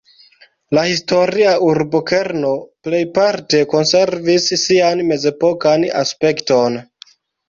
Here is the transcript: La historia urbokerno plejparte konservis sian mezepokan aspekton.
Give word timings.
La 0.75 0.83
historia 0.91 1.49
urbokerno 1.65 2.53
plejparte 2.87 3.61
konservis 3.73 4.47
sian 4.63 5.03
mezepokan 5.11 5.87
aspekton. 6.01 6.79